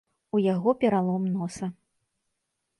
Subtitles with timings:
[0.37, 1.71] У яго пералом носа.